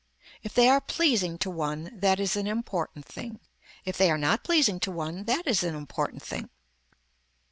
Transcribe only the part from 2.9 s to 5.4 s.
thing. If they are not pleasing to one